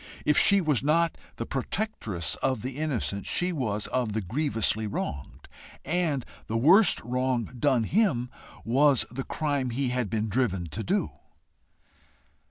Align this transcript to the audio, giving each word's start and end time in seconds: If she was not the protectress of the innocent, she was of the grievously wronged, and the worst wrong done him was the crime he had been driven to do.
If 0.25 0.35
she 0.35 0.61
was 0.61 0.81
not 0.81 1.15
the 1.35 1.45
protectress 1.45 2.33
of 2.37 2.63
the 2.63 2.79
innocent, 2.79 3.27
she 3.27 3.53
was 3.53 3.85
of 3.85 4.13
the 4.13 4.21
grievously 4.21 4.87
wronged, 4.87 5.47
and 5.85 6.25
the 6.47 6.57
worst 6.57 6.99
wrong 7.01 7.51
done 7.59 7.83
him 7.83 8.31
was 8.65 9.05
the 9.11 9.23
crime 9.23 9.69
he 9.69 9.89
had 9.89 10.09
been 10.09 10.27
driven 10.27 10.65
to 10.69 10.81
do. 10.83 11.11